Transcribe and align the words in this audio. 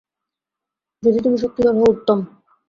যদি 1.03 1.19
তুমি 1.19 1.37
শক্তিধর 1.37 1.73
হও, 1.77 1.91
উত্তম। 1.93 2.17